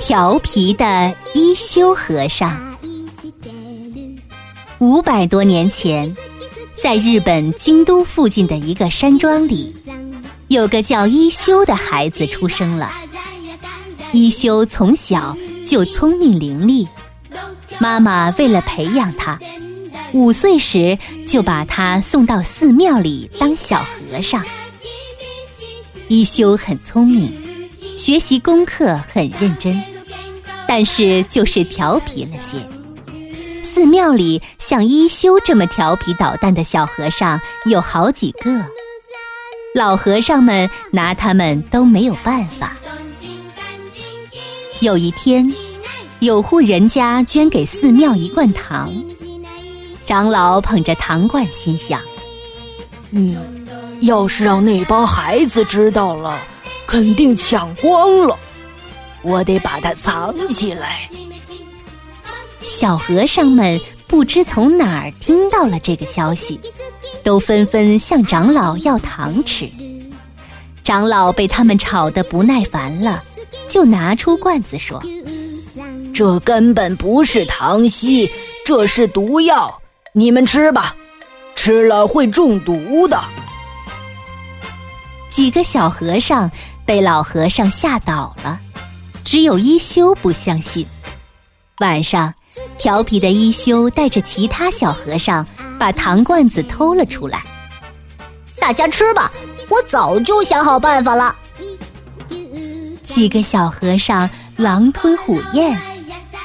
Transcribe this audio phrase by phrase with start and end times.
[0.00, 2.76] 调皮的一休和尚。
[4.78, 6.14] 五百多年前，
[6.82, 9.74] 在日本京都附近的一个山庄里，
[10.48, 12.92] 有个叫一休的孩子出生了。
[14.12, 16.86] 一休从小就聪明伶俐，
[17.78, 19.38] 妈妈为了培养他，
[20.12, 24.44] 五岁时就把他送到寺庙里当小和尚。
[26.08, 27.32] 一休很聪明，
[28.06, 29.82] 学习功课很认真，
[30.68, 32.56] 但是就是调皮了些。
[33.64, 38.64] 寺庙里像一休这么调皮捣蛋的小和尚有好几个，
[39.74, 42.76] 老和尚们拿他们都没有办法。
[44.78, 45.52] 有一天，
[46.20, 48.88] 有户人家捐给寺庙一罐糖，
[50.04, 52.00] 长老捧着糖罐，心想
[53.10, 53.66] ：“嗯，
[54.02, 56.38] 要是让那帮孩子知道了，
[56.86, 58.38] 肯定抢光了。
[59.22, 61.08] 我得把它藏起来。”
[62.60, 66.60] 小和尚们不知从哪儿听到了这个消息，
[67.22, 69.70] 都纷纷向长老要糖吃。
[70.84, 73.22] 长老被他们吵得不耐烦了。
[73.68, 75.02] 就拿出罐子说
[76.14, 78.30] ：“这根本不是糖稀，
[78.64, 79.82] 这是毒药，
[80.12, 80.94] 你们吃吧，
[81.56, 83.20] 吃了会中毒的。”
[85.28, 86.48] 几个小和尚
[86.86, 88.60] 被老和尚吓倒了，
[89.24, 90.86] 只有一休不相信。
[91.80, 92.32] 晚上，
[92.78, 95.44] 调皮的一休带着其他小和尚
[95.78, 97.42] 把糖罐子偷了出来，
[98.60, 99.30] 大家吃吧，
[99.68, 101.34] 我早就想好办法了。
[103.02, 105.76] 几个小和尚狼吞虎咽，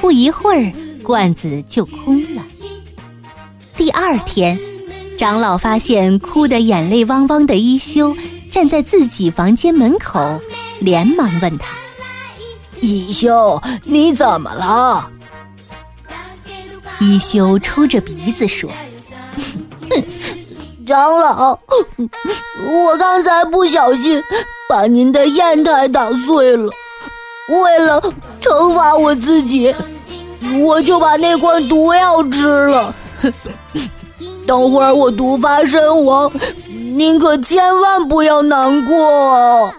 [0.00, 2.42] 不一会儿罐子就空了。
[3.76, 4.58] 第二天，
[5.18, 8.16] 长老发现哭得眼泪汪汪的一休
[8.50, 10.40] 站在自己房间门口，
[10.80, 11.68] 连忙问他
[12.80, 15.08] ：“一休，你怎么了？”
[17.00, 18.68] 一休抽着鼻子说
[20.84, 21.58] ：“长老，
[21.98, 24.22] 我刚才不小心。”
[24.68, 26.70] 把您的砚台打碎了，
[27.48, 28.00] 为了
[28.40, 29.74] 惩罚我自己，
[30.62, 32.94] 我就把那罐毒药吃了。
[34.50, 36.28] 等会儿我毒发身亡，
[36.66, 39.72] 您可千万不要难过。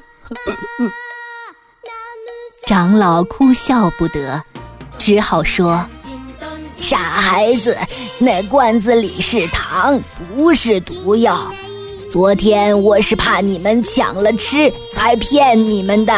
[2.65, 4.41] 长老哭笑不得，
[4.97, 5.85] 只好说
[6.79, 7.77] ：“傻孩子，
[8.17, 9.99] 那罐子里是糖，
[10.33, 11.51] 不是毒药。”
[12.09, 16.13] 昨天我是怕你们抢了吃，才骗你们的。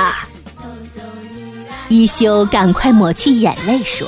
[1.90, 4.08] 一休赶快抹去眼泪说：“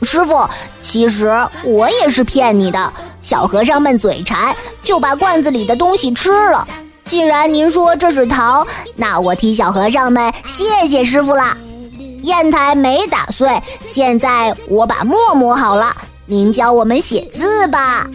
[0.00, 0.48] 师傅，
[0.80, 1.30] 其实
[1.64, 2.90] 我也是骗你的。
[3.22, 6.66] 小和尚们嘴馋，就把罐子里的东西吃了。
[7.06, 8.66] 既然您说这是糖，
[8.96, 11.56] 那我替小和尚们谢谢师傅啦。
[12.24, 13.48] 砚台没打碎，
[13.86, 15.96] 现在我把墨磨好了，
[16.26, 18.06] 您教我们写字吧。”